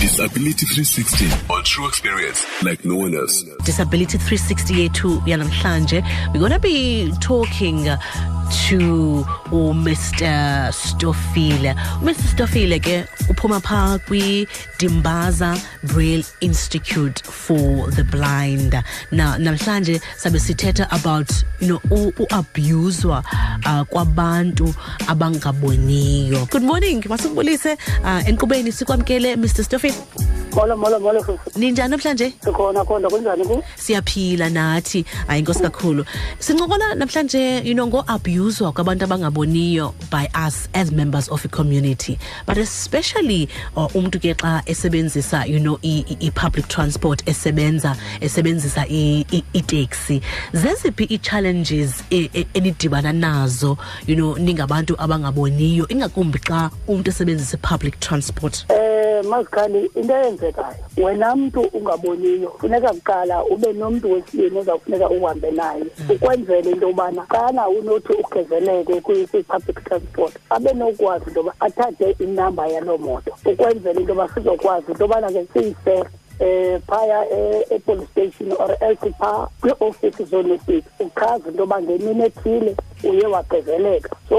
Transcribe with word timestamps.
Disability 0.00 0.64
360 0.66 1.26
on 1.52 1.64
true 1.64 1.88
experience 1.88 2.46
like 2.62 2.84
no 2.84 2.94
one 2.96 3.14
else. 3.16 3.42
Disability 3.64 4.16
360 4.16 4.74
yethu 4.88 5.20
yanamhlanje. 5.26 6.02
We're 6.32 6.38
going 6.38 6.52
to 6.52 6.60
be 6.60 7.12
talking 7.20 7.84
to 7.84 8.78
uMr 9.50 9.96
Stofile. 10.72 11.74
uMr 12.00 12.14
Stofile 12.14 12.78
ke 12.80 13.06
uphuma 13.28 13.60
pha 13.60 13.98
kwi 14.06 14.46
Dimbaza 14.78 15.58
Braille 15.82 16.24
Institute 16.40 17.20
for 17.26 17.90
the 17.90 18.04
Blind. 18.04 18.72
Na 19.10 19.36
namhlanje 19.38 20.00
sabe 20.16 20.38
sithetha 20.38 20.86
about 20.92 21.30
you 21.60 21.66
know 21.68 21.80
uabuswa 22.18 23.24
uh, 23.66 23.82
kwabantu 23.90 24.74
abangaboniyo. 25.08 26.46
Good 26.50 26.62
morning 26.62 27.02
masibulise 27.08 27.72
uh, 28.04 28.28
enkqubeni 28.28 28.72
sikwamkele 28.72 29.36
Mr 29.36 29.64
Stofile 29.64 29.87
molo 30.58 30.76
molo 30.76 30.98
molo 31.00 31.22
futhi 31.22 31.58
ninjani 31.60 31.90
namhlanje? 31.90 32.32
Sikhona 32.44 32.84
khona 32.84 33.08
kunjani 33.08 33.44
ku? 33.46 33.62
Siyaphila 33.76 34.50
nathi. 34.50 35.04
Hayi 35.28 35.42
inkosi 35.42 35.62
kakhulu. 35.62 36.04
Sincokola 36.38 36.94
namhlanje 36.94 37.64
you 37.64 37.74
know 37.74 37.86
ngo-abuswa 37.86 38.72
kwabantu 38.72 39.04
abangaboniyo 39.06 39.94
by 40.10 40.26
us 40.34 40.68
as 40.74 40.90
members 40.90 41.28
of 41.28 41.44
a 41.44 41.48
community. 41.48 42.18
But 42.46 42.58
especially 42.58 43.48
uh, 43.76 43.88
umntu 43.94 44.18
ke 44.20 44.34
xa 44.34 44.62
esebenzisa 44.66 45.46
you 45.48 45.60
know 45.60 45.78
i-public 45.82 46.68
transport 46.68 47.22
esebenza 47.26 47.96
esebenzisa 48.20 48.86
iteksi 48.88 50.20
zeziphi 50.52 51.04
ii-challenges 51.10 52.02
e, 52.10 52.30
e, 52.34 52.46
enidibana 52.54 53.12
nazo 53.12 53.78
you 54.06 54.16
know 54.16 54.34
ningabantu 54.34 54.94
abangaboniyo? 54.98 55.88
Ingakumbi 55.88 56.38
xa 56.38 56.70
umntu 56.88 57.10
esebenzisa 57.10 57.56
i-public 57.56 58.00
transport. 58.00 58.64
Eh 58.70 58.87
mazikhali 59.28 59.90
into 59.94 60.14
eyenzekayo 60.14 60.76
wena 60.96 61.36
mntu 61.36 61.60
ungaboniyo 61.60 62.50
funeka 62.60 62.88
kuqala 62.92 63.44
ube 63.44 63.72
nomntu 63.72 64.12
wesibini 64.12 64.58
ozawufuneka 64.58 65.10
uhambe 65.10 65.50
naye. 65.50 65.84
Ukwenzela 66.14 66.70
into 66.70 66.86
yobana 66.86 67.22
xana 67.22 67.68
unothi 67.68 68.12
ugezeleke 68.12 69.00
kwi-public 69.00 69.84
transport 69.84 70.34
abe 70.50 70.72
nokwazi 70.72 71.24
into 71.28 71.40
yoba 71.40 71.52
athathe 71.60 72.16
inamba 72.20 72.66
yaloo 72.66 72.98
moto. 72.98 73.32
Ukwenzela 73.44 74.00
into 74.00 74.12
yoba 74.12 74.28
sizokwazi 74.28 74.92
into 74.92 75.04
yobana 75.04 75.32
ke 75.32 75.46
siyise 75.52 76.04
eh 76.40 76.80
phaya 76.86 77.26
e-police 77.70 78.06
station 78.12 78.52
or 78.58 78.76
else 78.80 79.10
phaa 79.18 79.48
kwiiofisi 79.60 80.24
zonesiti 80.24 80.84
uchaza 81.00 81.48
into 81.48 81.60
yoba 81.60 81.82
ngemini 81.82 82.24
ethile 82.24 82.76
uye 83.04 83.26
wagezeleka 83.26 84.10
so 84.28 84.38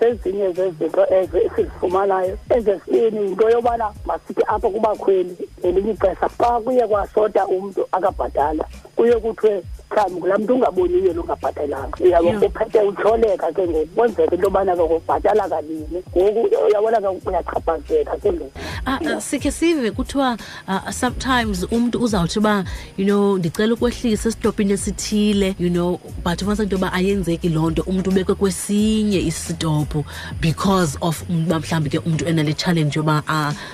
zezinye 0.00 0.52
zezinto 0.52 1.06
ezo 1.14 1.38
esizifumanayo 1.38 2.38
ezesibini 2.56 3.22
yinto 3.22 3.50
yobana 3.50 3.92
masithi 4.06 4.42
apha 4.46 4.68
kubakhweli 4.70 5.36
ngelinye 5.60 5.92
ixesha 5.92 6.28
xa 6.38 6.60
kuye 6.60 6.86
kwasota 6.86 7.46
umntu 7.46 7.86
akabhatala 7.92 8.64
kuye 8.96 9.16
kuthiwe 9.16 9.62
mhlawumbi 9.94 10.20
kulaa 10.20 10.38
mntu 10.38 10.54
ungaboniyo 10.54 11.12
longabhatelanga 11.12 11.96
uyabo 12.00 12.46
uphethe 12.46 12.80
utyholeka 12.80 13.52
ke 13.52 13.68
ngoku. 13.68 13.86
Kwenzeka 13.94 14.34
into 14.34 14.46
yobana 14.46 14.76
ke 14.76 14.82
kubhatala 14.82 15.48
kabini 15.48 16.02
ngoku 16.16 16.48
uyabona 16.66 17.00
ke 17.00 17.28
uyachaphazeka 17.28 18.16
ke 18.16 18.32
ngoku. 18.32 18.50
Uh, 18.86 19.18
sikhe 19.18 19.50
sive 19.50 19.90
kuthiwa 19.90 20.38
uh, 20.68 20.90
sometimes 20.90 21.66
umntu 21.70 22.02
uzawuthi 22.02 22.38
uba 22.38 22.64
you 22.96 23.04
know 23.04 23.38
ndicela 23.38 23.74
ukwehlisa 23.74 24.28
esitopini 24.28 24.72
esithile 24.72 25.54
you 25.58 25.70
know 25.70 26.00
but 26.24 26.42
ufumanisa 26.42 26.62
into 26.62 26.76
yoba 26.76 26.92
ayenzeki 26.92 27.48
loo 27.48 27.70
nto. 27.70 27.82
Umntu 27.86 28.10
ubekwe 28.10 28.34
kwesinye 28.34 29.18
isitopu 29.18 30.04
because 30.40 30.98
of 31.00 31.22
uba 31.30 31.60
mhlawumbi 31.60 31.90
ke 31.90 31.98
umntu 31.98 32.28
enale 32.28 32.52
challenge 32.54 32.98
yoba 32.98 33.22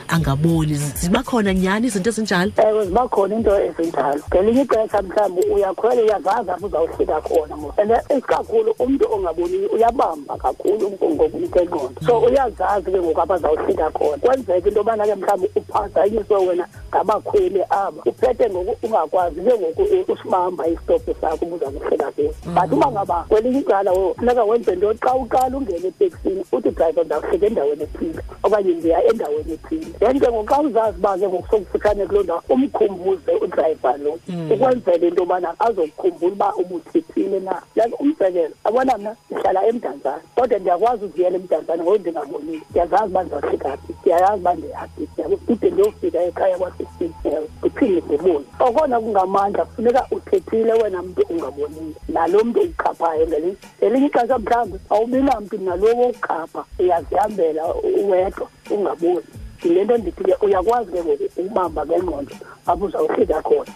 angaboni. 0.09 0.75
Ziba 0.75 1.23
khona 1.23 1.55
nyhani 1.55 1.87
izinto 1.87 2.11
ezinjalo? 2.11 2.53
Ewe 2.57 2.87
ziba 2.87 3.09
khona 3.09 3.35
into 3.37 3.51
ezinjalo. 3.51 4.21
Ngelinye 4.29 4.63
ixesha 4.63 5.03
mhlawumbi 5.03 5.43
uyakhwela 5.47 6.03
uyazazi 6.11 6.51
apho 6.51 6.67
uzawufika 6.67 7.21
khona 7.21 7.55
and 7.79 7.91
isikakhulu 8.11 8.75
umntu 8.79 9.07
ongaboniyo 9.15 9.69
uyabamba 9.69 10.37
kakhulu 10.37 10.91
ngokumkengqondo 10.91 12.01
so 12.07 12.19
uyazazi 12.19 12.91
ke 12.91 12.99
ngoku 12.99 13.21
apho 13.21 13.35
azawufika 13.35 13.91
khona. 13.91 14.17
Kwenzeka 14.19 14.69
into 14.69 14.81
yobana 14.81 15.07
ke 15.07 15.15
mhlawumbi 15.15 15.51
uphazanyiswe 15.57 16.37
wena 16.37 16.67
ngabakhweli 16.91 17.63
aba 17.71 18.03
uphethe 18.07 18.51
ngoku 18.51 18.87
ungakwazi 18.87 19.41
ke 19.41 19.55
ngoku 19.59 20.13
usibamba 20.13 20.67
isitophu 20.69 21.15
sakho 21.21 21.45
ubuza 21.45 21.71
kuhlika 21.71 22.11
kuyo 22.13 22.35
but 22.55 22.73
uba 22.73 22.91
ngaba 22.91 23.25
kwelinye 23.29 23.61
icala 23.61 23.93
funeka 24.17 24.45
wenze 24.45 24.77
nto 24.77 24.95
xa 24.95 25.15
uqala 25.15 25.57
ungene 25.57 25.89
eteksini 25.89 26.45
uthi 26.53 26.71
drayiva 26.71 27.05
ndawuhlika 27.05 27.47
endaweni 27.47 27.83
ethile 27.83 28.23
okanye 28.43 28.73
ndiya 28.75 29.05
endaweni 29.05 29.53
ethile. 29.53 29.87
Then 29.99 30.21
ke 30.21 30.29
ngoku 30.29 30.47
xa 30.47 30.61
uzazi 30.61 30.99
uba 30.99 31.19
ke 31.19 31.29
ngoku 31.29 31.49
sokufutshane 31.51 32.07
kuloo 32.07 32.23
ndawo 32.23 32.43
umkhumbuze 32.49 33.33
udrayiva 33.33 33.97
lo 33.97 34.19
ukwenzela 34.51 35.07
into 35.07 35.23
yobana 35.23 35.55
azokukhumbula 35.61 36.33
uba 36.33 36.57
ubuthithile 36.57 37.41
na. 37.41 37.63
Like 37.77 37.95
umzekelo 38.01 38.55
abona 38.65 38.99
mna 38.99 39.17
ndihlala 39.31 39.67
emdantsane 39.67 40.23
kodwa 40.35 40.59
ndiyakwazi 40.59 41.05
uziyela 41.05 41.37
emdantsane 41.37 41.83
ngoku 41.83 41.99
ndingabonile. 41.99 42.63
Ndiyazazi 42.71 43.11
uba 43.11 43.23
ndizawufika 43.23 43.77
phi 43.77 43.93
ndiyayazi 44.01 44.41
uba 44.41 44.55
ndiyaphi 44.55 45.09
ide 45.49 45.71
ndiyofika 45.71 46.23
ekhaya 46.23 46.59
kwa-sixteen 46.59 46.80
ewe 47.25 47.49
ndiphinde 47.59 48.01
ndibone 48.07 48.45
okona 48.61 49.01
kungamandla 49.01 49.65
kufuneka 49.65 50.07
uthethile 50.11 50.73
wena 50.73 51.03
mntu 51.03 51.23
ungaboniyo 51.31 51.95
nalo 52.09 52.45
mntu 52.45 52.61
ukhaphayo 52.61 53.27
ngelinye 53.27 54.07
ixesha 54.07 54.39
mhlawumbi 54.39 54.79
awubi 54.91 55.23
namntu 55.23 55.59
nalowo 55.59 56.03
wokukhapha. 56.03 56.65
Uyazihambela 56.79 57.75
uwedwa 57.75 58.49
ungaboni. 58.71 59.27
Yile 59.65 59.85
nto 59.85 59.97
ndithi 59.99 60.25
ke 60.25 60.35
uyakwazi 60.41 60.93
ke 60.93 61.05
ngoku 61.05 61.25
ukubamba 61.37 61.87
ngengqondo 61.87 62.35
apho 62.67 62.85
uzawufika 62.85 63.43
khona 63.43 63.73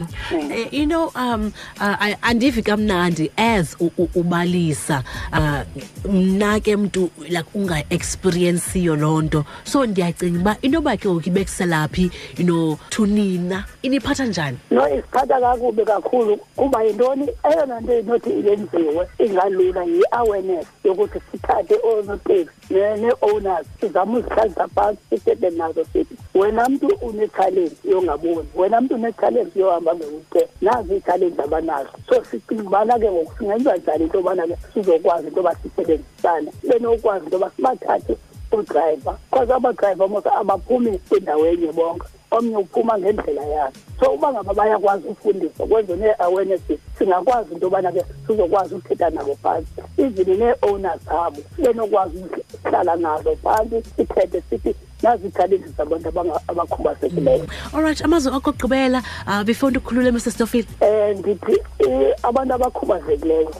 Uh, 0.00 0.66
you 0.72 0.86
know 0.86 1.10
um 1.14 1.52
uh, 1.80 2.14
andivi 2.22 2.62
kamnandi 2.62 3.30
as 3.36 3.76
ubalisa. 4.14 5.04
Uh, 5.32 5.62
mna 6.12 6.60
ke 6.60 6.76
mntu 6.76 7.10
like 7.28 7.48
unga-experiensiyo 7.54 8.96
loo 8.96 9.22
nto. 9.22 9.44
So 9.64 9.86
ndiyacinga 9.86 10.40
uba 10.40 10.56
into 10.62 10.76
yoba 10.78 10.96
ke 10.96 11.08
ngoku 11.08 11.28
ibekiselaphi 11.28 12.10
you 12.38 12.44
know 12.44 12.78
thunina? 12.90 13.64
Iniphatha 13.82 14.26
njani? 14.26 14.58
No 14.70 14.88
isiphatha 14.88 15.40
kakubi 15.40 15.84
kakhulu 15.84 16.36
kuba 16.56 16.82
yintoni? 16.82 17.28
Eyona 17.44 17.80
nto 17.80 17.98
inothi 17.98 18.30
iyenziwe 18.30 19.08
ingalula 19.18 19.84
yi-awareness 19.84 20.66
yokuthi 20.84 21.20
sithathe 21.32 21.74
oonoteksi 21.84 22.59
nee-owners 22.70 23.66
sizame 23.80 24.18
uzihlalisa 24.18 24.68
phantsi 24.68 25.02
sithethe 25.10 25.50
nazo 25.50 25.84
sithi 25.92 26.14
wena 26.34 26.68
mntu 26.68 26.86
une-challenge 26.86 27.76
yongaboni 27.84 28.48
wena 28.56 28.80
mntu 28.80 28.94
une-challenge 28.94 29.60
yohamba 29.60 29.94
nge-weekend 29.94 30.48
nazi 30.60 30.94
ii-challenge 30.94 31.42
abanazo. 31.42 31.90
So 32.08 32.24
sicinga 32.24 32.62
ubana 32.62 32.98
ke 32.98 33.10
ngoku 33.10 33.32
singenza 33.38 33.76
njani 33.76 34.04
into 34.04 34.18
yobana 34.18 34.46
ke 34.46 34.56
sizokwazi 34.74 35.26
into 35.26 35.40
yoba 35.40 35.54
sisebenzisane 35.54 36.52
sibe 36.60 36.78
nokwazi 36.78 37.24
into 37.24 37.36
yoba 37.36 37.50
sibathathe 37.56 38.16
udrayiva 38.52 39.18
because 39.30 39.50
abadrayiva 39.50 40.08
mos 40.08 40.26
abaphumi 40.26 40.98
kwindawo 40.98 41.46
enye 41.46 41.72
bonke 41.72 42.06
omnye 42.30 42.56
uphuma 42.56 42.98
ngendlela 42.98 43.42
yakhe 43.42 43.80
so 44.00 44.12
uba 44.12 44.32
ngaba 44.32 44.54
bayakwazi 44.54 45.08
ufundisa 45.08 45.66
kwenze 45.66 45.96
nee-awareness 45.96 46.60
singakwazi 46.98 47.54
into 47.54 47.66
yobana 47.66 47.92
ke 47.92 48.04
sizokwazi 48.26 48.74
uthetha 48.74 49.10
nabo 49.10 49.34
phantsi 49.42 49.82
even 49.98 50.38
nee-owners 50.38 51.00
abo 51.08 51.40
sibe 51.56 51.72
nokwazi 52.70 52.90
uhlala 52.90 52.96
nazo 52.96 53.36
phantsi 53.36 53.90
sithethe 53.96 54.42
sithi 54.50 54.74
nazi 55.02 55.26
ii-challenges 55.26 55.76
zabantu 55.76 56.08
abakhubazekileyo 56.48 57.46
all 57.74 57.82
right 57.82 58.04
amazwi 58.04 58.32
okokugqibela 58.32 59.02
uh, 59.26 59.42
before 59.42 59.70
ndikhulule 59.70 60.10
mr 60.10 60.30
stofile 60.30 60.68
um 60.80 61.18
ndithi 61.18 61.56
abantu 62.22 62.54
abakhubazekileyo 62.54 63.54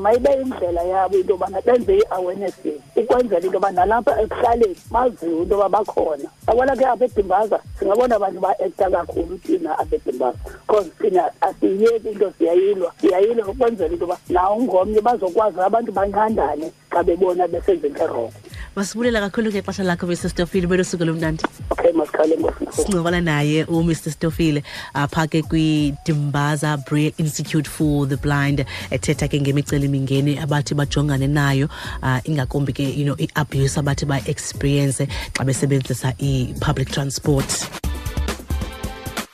mayibe 0.00 0.32
indlela 0.42 0.82
yabo 0.82 1.16
into 1.16 1.32
yobana 1.32 1.60
benze 1.60 1.96
i-awarenesses 1.96 2.80
ukwenzela 2.96 3.40
into 3.40 3.56
yoba 3.56 3.70
nalapha 3.70 4.20
ekuhlaleni 4.22 4.76
baziwe 4.90 5.42
into 5.42 5.54
yoba 5.54 5.68
bakhona. 5.68 6.28
Yabona 6.48 6.76
ke 6.76 6.84
apha 6.84 7.04
edimbaza 7.04 7.58
singabona 7.78 8.16
abantu 8.16 8.40
ba-ekta 8.40 8.90
kakhulu 8.90 9.38
thina 9.38 9.78
apha 9.78 9.96
edimbaza 9.96 10.38
because 10.66 10.90
thina 11.00 11.30
asiyiyeki 11.40 12.08
into 12.08 12.32
siyayilwa 12.38 12.92
siyayilwa 13.00 13.48
ukwenzela 13.48 13.92
into 13.92 14.04
yoba 14.04 14.18
nawo 14.28 14.62
ngomnye 14.62 15.00
bazokwazi 15.00 15.60
abantu 15.60 15.92
banqandane 15.92 16.72
xa 16.90 17.02
bebona 17.02 17.48
besenze 17.48 17.86
into 17.86 18.32
erongo 18.76 18.80
masibulela 18.80 19.20
kakhulu 19.20 19.50
ngexesha 19.50 19.84
lakho 19.84 20.06
mr 20.06 20.28
stofile 20.30 20.66
belosuku 20.66 21.04
lomnandi. 21.04 21.44
Okay 21.70 21.92
masikhale 21.92 22.36
sincokola 22.70 23.20
naye 23.20 23.64
umr 23.64 23.94
stofile 23.94 24.62
apha 24.94 25.26
ke 25.26 25.42
kwidimbaza 25.42 26.76
braille 26.84 27.14
institute 27.18 27.68
for 27.68 28.06
the 28.06 28.16
blind 28.16 28.64
ethetha 28.90 29.28
ke 29.28 29.40
ngemicelimingeni 29.40 30.38
abathi 30.38 30.74
bajongane 30.74 31.26
nayo 31.26 31.68
uh, 32.02 32.20
ingakumbi 32.24 32.72
ke 32.72 32.98
you 32.98 33.04
know 33.04 33.16
i-abuse 33.18 33.78
abathi 33.78 34.06
ba-experience 34.06 35.06
xa 35.32 35.44
besebenzisa 35.44 36.14
i-public 36.18 36.90
transport 36.90 37.85